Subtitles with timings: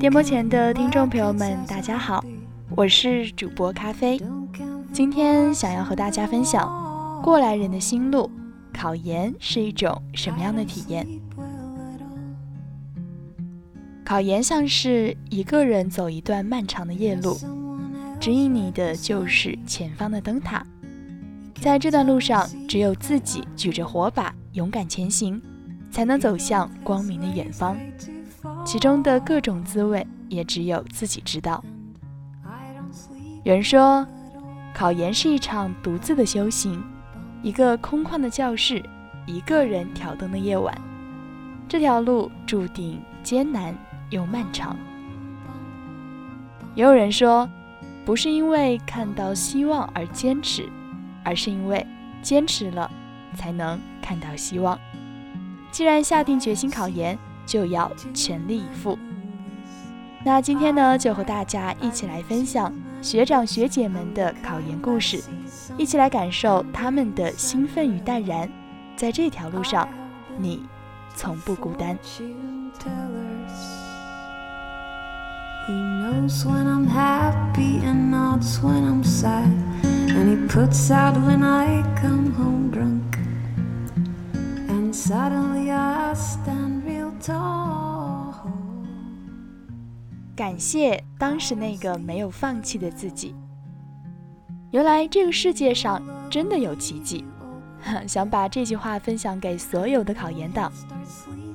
[0.00, 2.24] 电波前的听众朋友们，大家好，
[2.74, 4.18] 我是主播咖啡。
[4.94, 8.30] 今天想要和大家分享过来人的心路，
[8.72, 11.06] 考研是一种什么样的体验？
[14.02, 17.38] 考研像是一个人走一段漫长的夜路，
[18.18, 20.66] 指引你的就是前方的灯塔。
[21.60, 25.38] 在这段路上，只有自己举着火把，勇敢前行，
[25.90, 27.76] 才能走向光明的远方。
[28.64, 31.62] 其中的各种滋味，也只有自己知道。
[33.42, 34.06] 有人说，
[34.74, 36.82] 考研是一场独自的修行，
[37.42, 38.82] 一个空旷的教室，
[39.26, 40.76] 一个人挑灯的夜晚。
[41.68, 43.74] 这条路注定艰难
[44.10, 44.76] 又漫长。
[46.74, 47.48] 也有人说，
[48.04, 50.68] 不是因为看到希望而坚持。
[51.22, 51.86] 而是因为
[52.22, 52.90] 坚持了，
[53.36, 54.78] 才能看到希望。
[55.70, 57.16] 既然下定决心考研，
[57.50, 58.96] 就要全力以赴。
[60.24, 65.20] 那今天呢，就和大家一起来分享学长学姐们的考研故事，
[65.76, 68.48] 一起来感受他们的兴奋与淡然。
[68.96, 69.88] 在这条路上，
[70.38, 70.62] 你
[71.16, 71.98] 从不孤单。
[90.34, 93.34] 感谢当时那个没有放弃的自己。
[94.70, 97.24] 原来这个世界上真的有奇迹。
[98.06, 100.70] 想把这句话分享给所有的考研党：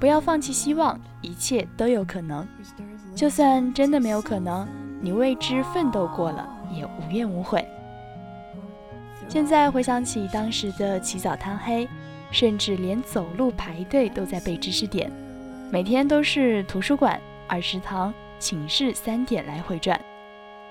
[0.00, 2.44] 不要放弃希望，一切都有可能。
[3.14, 4.66] 就算真的没有可能，
[5.00, 7.64] 你为之奋斗过了，也无怨无悔。
[9.28, 11.88] 现在回想起当时的起早贪黑，
[12.32, 15.08] 甚至连走路排队都在背知识点，
[15.70, 20.00] 每天都是图书馆、二食堂、寝室三点来回转，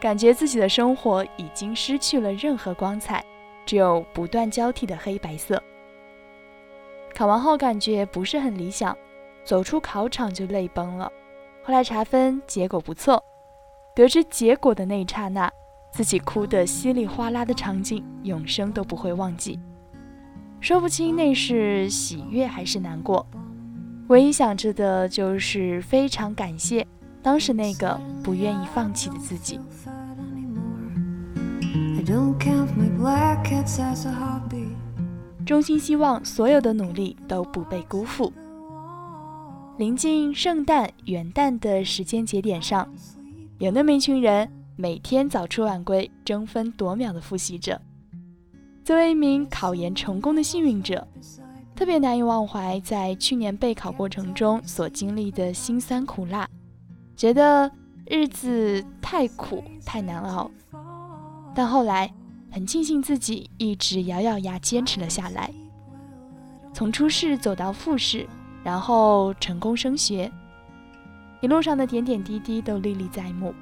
[0.00, 3.24] 感觉自己的生活已经失去了任何光彩，
[3.66, 5.60] 只有不断交替的黑白色。
[7.12, 8.96] 考完后感觉不是很理想，
[9.44, 11.10] 走出考场就泪崩了。
[11.64, 13.22] 后来查分，结果不错。
[13.96, 15.50] 得知结果的那一刹那。
[15.90, 19.60] 自己哭得稀里哗啦的场景，永生都不会忘记。
[20.60, 23.24] 说不清那是喜悦还是难过，
[24.08, 26.86] 唯一想着的就是非常感谢
[27.22, 29.58] 当时那个不愿意放弃的自己。
[35.46, 38.32] 衷心希望所有的努力都不被辜负。
[39.78, 42.88] 临近圣诞、元旦的时间节点上，
[43.58, 44.48] 有那么一群人。
[44.76, 47.80] 每天早出晚归、争分夺秒的复习着。
[48.84, 51.06] 作为一名考研成功的幸运者，
[51.76, 56.48] 特别难以忘怀在去年备考过程中所经历的辛酸苦辣，
[57.16, 57.70] 觉得
[58.06, 60.50] 日子太苦太难熬。
[61.54, 62.12] 但后来
[62.50, 65.50] 很庆幸自己一直咬咬牙坚持了下来，
[66.72, 68.26] 从初试走到复试，
[68.62, 70.30] 然后成功升学，
[71.40, 73.54] 一路上的点点滴滴都历历在目。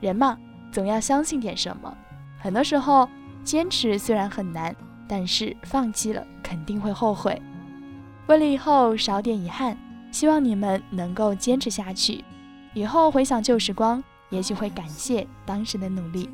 [0.00, 0.38] 人嘛。
[0.72, 1.96] 总要相信点什么，
[2.36, 3.08] 很多时候
[3.44, 4.74] 坚持虽然很难，
[5.06, 7.40] 但是放弃了肯定会后悔。
[8.26, 9.76] 为了以后少点遗憾，
[10.10, 12.24] 希望你们能够坚持下去。
[12.72, 16.30] 以后回想旧时光，也许会感谢当时的努力。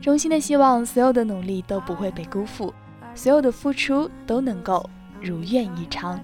[0.00, 2.72] 衷心的希望所有的努力都不会被辜负，
[3.14, 4.88] 所有的付出都能够
[5.20, 6.20] 如愿以偿。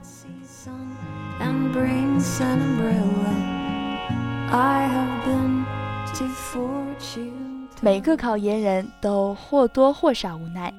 [7.81, 10.73] 每个考研人都或多或少无奈。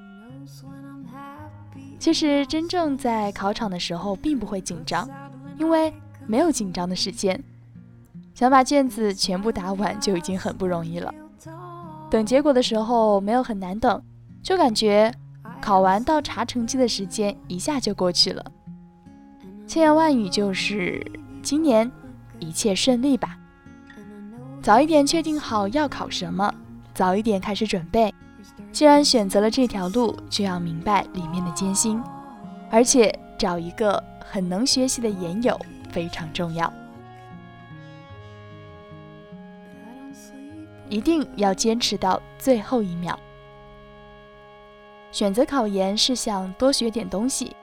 [2.04, 5.10] 其实真正在考场的时候并不会紧张，
[5.58, 5.94] 因为
[6.28, 7.42] 没有紧张的时间。
[8.36, 11.16] 想把卷子全部答完就已经很不容易了。
[12.12, 14.04] 等结果的时候没有很难等，
[14.42, 15.10] 就感觉
[15.62, 18.44] 考完到查成绩的时间一下就过去了。
[19.66, 21.02] 千言万语就是
[21.42, 21.90] 今年
[22.38, 23.38] 一切顺利吧。
[24.62, 26.54] 早一点确定好要考什么。
[26.94, 28.14] 早一点开始准备。
[28.72, 32.02] 既然选择了这条路，就要明白里面的艰辛，
[32.70, 35.60] 而且找一个很能学习的研友
[35.92, 36.72] 非常重要。
[40.90, 43.18] 一定要坚持到最后一秒。
[45.12, 47.56] 选择考研是想多学点东西，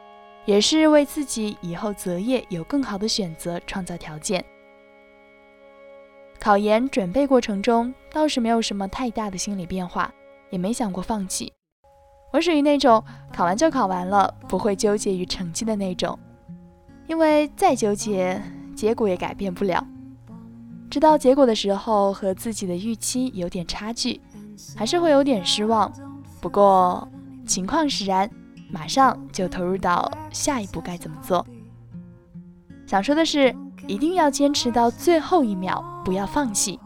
[0.45, 4.45] 也是为自己以后择业有更好的选择创造条件。
[6.39, 10.13] 考研准备过程中倒是没有什么太大的心理变化，
[10.51, 11.53] 也没想过放弃。
[12.33, 13.03] 我属于那种
[13.33, 16.19] 考完就考完了，不会纠结于成绩的那种。
[17.09, 18.41] 因为再纠结，
[18.77, 19.85] 结果也改变不了。
[20.89, 24.21] 知道结果的时候和自己的预期有点差距，
[24.77, 25.93] 还是会有点失望。
[26.41, 27.09] 不过
[27.47, 28.31] 情况使然，
[28.71, 31.45] 马上就投入到下一步该怎么做。
[32.87, 33.55] 想说的是，
[33.87, 36.79] 一定要坚持到最后一秒，不要放弃。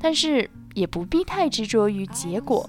[0.00, 2.68] 但是也不必太执着于结果。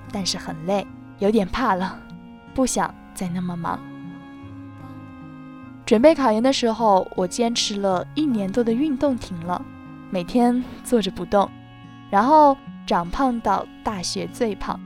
[0.11, 0.85] 但是很累，
[1.19, 1.97] 有点怕了，
[2.53, 3.79] 不想再那么忙。
[5.85, 9.61] 准备考研的时候，我坚持了一年多的运动停了。
[10.09, 11.49] 每天坐着不动，
[12.09, 14.79] 然后长胖到大学最胖。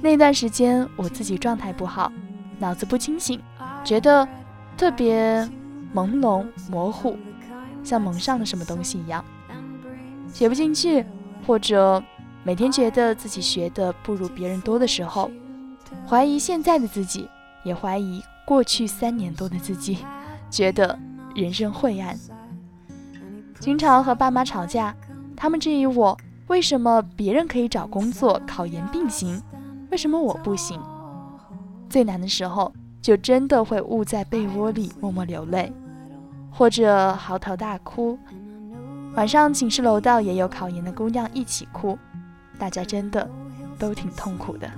[0.00, 2.12] 那段时间我自己状态不好，
[2.58, 3.40] 脑子不清醒，
[3.84, 4.26] 觉得
[4.76, 5.48] 特别
[5.94, 7.16] 朦胧模糊，
[7.82, 9.24] 像蒙上了什么东西一样，
[10.32, 11.04] 写不进去，
[11.46, 12.02] 或者
[12.44, 15.30] 每天觉得自己学的不如别人多的时候，
[16.08, 17.28] 怀疑现在的自己，
[17.62, 19.98] 也怀疑过去三年多的自己，
[20.50, 20.98] 觉得
[21.34, 22.18] 人生晦暗。
[23.60, 24.92] 经常和爸妈吵架，
[25.36, 26.18] 他们质疑我
[26.48, 29.40] 为什么别人可以找工作、考研并行，
[29.92, 30.80] 为什么我不行？
[31.88, 35.72] 最难的时候，就真的会捂在被窝里默默流泪，
[36.50, 38.18] 或者嚎啕大哭。
[39.14, 41.96] 晚上寝室楼道也有考研的姑娘一起哭，
[42.58, 43.28] 大家真的
[43.78, 44.70] 都挺痛苦的。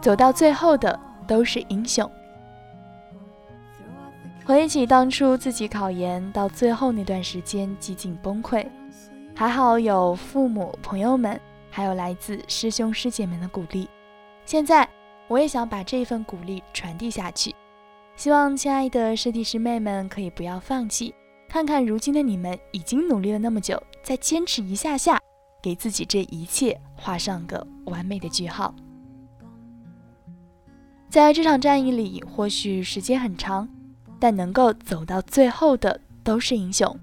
[0.00, 2.10] 走到最后的都是英雄。
[4.44, 8.66] 回忆起当初自己考研到最后那段时间，几近崩溃，
[9.36, 11.40] 还好有父母、朋友们，
[11.70, 13.88] 还有来自师兄师姐们的鼓励。
[14.44, 14.88] 现在
[15.28, 17.54] 我也想把这份鼓励传递下去，
[18.16, 21.14] 希望亲爱的师弟师妹们可以不要放弃，
[21.52, 25.20] 看看如今的你们已经努力了那么久，再坚持一下下，
[25.62, 28.74] 给自己这一切画上个完美的句号。
[31.10, 33.68] 在这场战役里，或许时间很长。
[34.18, 36.96] 但能够走到最后的都是英雄。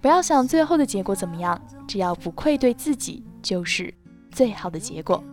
[0.00, 3.94] 不要想最后的结果怎么样，只要不愧对自己，就是
[4.30, 5.24] 最好的结果。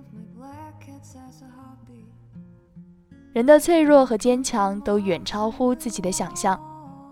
[3.33, 6.57] 人的脆弱和坚强都远超乎自己的想象。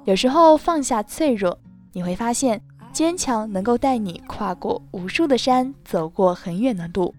[0.06, 1.58] 有时候放下脆弱，
[1.94, 2.62] 你会发现
[2.92, 7.16] 坚强能够带你跨过无数的山，走过很远的路。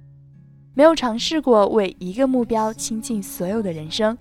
[0.75, 4.16] 没有尝试过为一个目标倾尽所有的人生。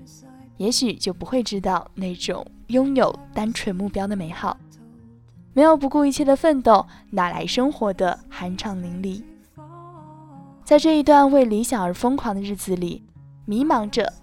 [0.57, 4.55] 也许就不会知道那种拥有单纯目标的美好。
[5.51, 9.23] 没有不顾一切的奋斗，哪来生活的酣畅淋漓？
[10.63, 13.03] 在这一段为理想而疯狂的日子里，
[13.45, 14.13] 迷茫着，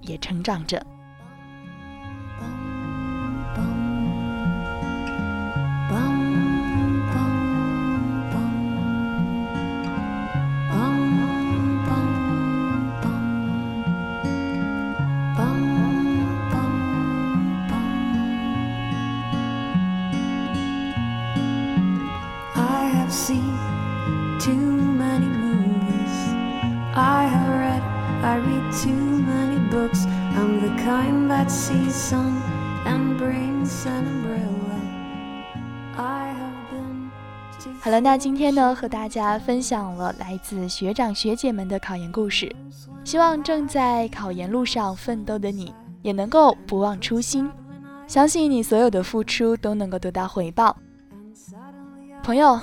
[0.00, 0.86] 也成长着。
[37.80, 42.54] 好了，那今天呢，和大家分享了来自学长学姐们的考研故事，
[43.04, 47.50] 希望正在考研路上奋斗的你也能够不忘初心，
[48.06, 50.76] 相信你所有的付出都能够得到回报。
[52.22, 52.58] 朋友，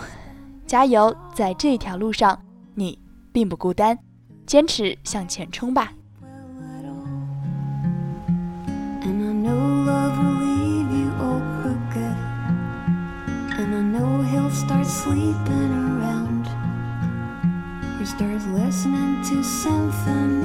[0.66, 2.40] 加油，在这条路上
[2.74, 2.98] 你
[3.34, 4.00] 并不孤单，
[4.46, 5.92] 坚持向前冲吧。
[19.62, 20.39] 三分